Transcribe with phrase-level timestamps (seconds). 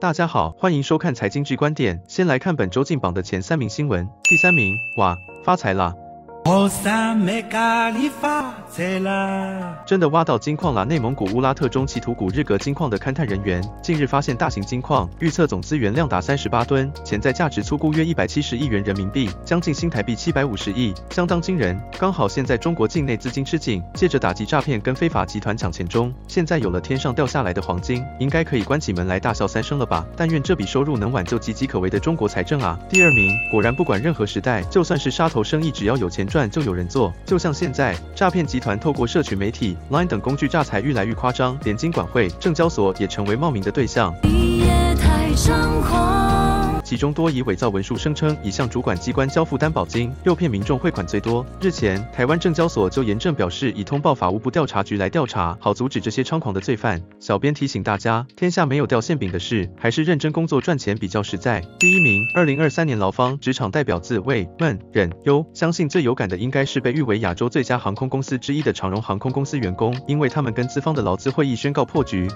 [0.00, 2.00] 大家好，欢迎收看财经剧观点。
[2.06, 4.08] 先来看本周进榜的前三名新闻。
[4.22, 5.92] 第三名，哇，发财了！
[9.84, 10.82] 真的挖到金矿啦！
[10.82, 21.78] 内蒙古乌拉特中奇图古日格金矿的勘探人员近日发现大型金矿，预测总资源量达三十八吨，潜在价值粗估约一百七十亿元人民币，将近新台币七百五十亿，相当惊人。
[21.98, 30.06] 刚好现在中国境内资金吃紧，借着打击诈骗跟非法集团抢钱中，现在有了天上掉下来的黄金，应该可以关起门来大笑三声了吧？
[30.16, 32.78] 但愿这笔收入能挽救岌岌可危的中国财政啊！
[32.88, 36.37] 第二名，果然不管任何时代，就算是杀头生意，只要有钱赚。
[36.46, 44.14] 就有人做，就像现在诈骗集团透过社群媒体、Line 等工具诈财愈来愈夸张，连金管会、证交所也成为冒名的对象。
[44.24, 46.37] 一夜太猖狂
[46.88, 51.44] 其中多以伪造文书声称已向主管机关交付担保金，诱骗民众汇款最多。
[51.60, 56.98] 日前，台湾证交所就严正表示，已通报法务部调查局来调查，好阻止这些猖狂的罪犯。
[57.20, 61.62] 小编提醒大家，天下没有掉馅饼的事，还是认真工作赚钱比较实在。
[61.78, 72.26] 第一名，二零二三年劳方职场代表自慰闷忍优，相信最有感的应该是被誉为亚洲最佳航空公司之一的长荣航空公司员工，因为他们跟资方的劳资会议宣告破局。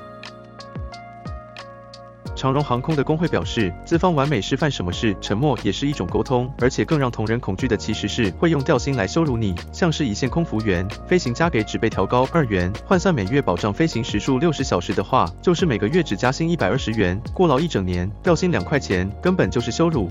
[2.43, 20.11] 长荣航空的工会表示，资方完美示范什么是沉默也是一种沟通，而且更让同仁恐惧的其实是会用调薪来羞辱你，像是一线空服员飞行加给只被调高二元，换算每月保障飞行时数六十小时的话，就是每个月只加薪一百二十元，过劳一整年调薪两块钱，根本就是羞辱。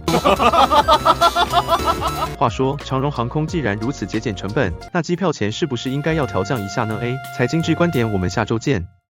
[2.37, 8.87] 话说，长荣航空既然如此节俭成本，那机票钱是不是应该要调降一下呢？A 财经之观点，我们下周见。